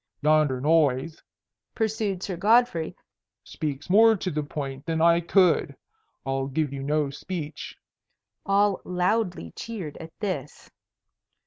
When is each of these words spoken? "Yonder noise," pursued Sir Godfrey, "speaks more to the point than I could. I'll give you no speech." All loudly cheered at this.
"Yonder 0.23 0.59
noise," 0.59 1.21
pursued 1.75 2.23
Sir 2.23 2.35
Godfrey, 2.35 2.95
"speaks 3.43 3.87
more 3.87 4.15
to 4.17 4.31
the 4.31 4.41
point 4.41 4.83
than 4.87 4.99
I 4.99 5.19
could. 5.19 5.75
I'll 6.25 6.47
give 6.47 6.73
you 6.73 6.81
no 6.81 7.11
speech." 7.11 7.77
All 8.43 8.81
loudly 8.83 9.51
cheered 9.55 9.97
at 9.97 10.19
this. 10.19 10.71